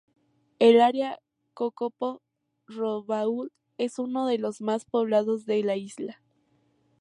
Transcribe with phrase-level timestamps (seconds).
[0.57, 1.19] El área
[1.53, 6.23] Kokopo-Rabaul es uno de los más poblados de la isla.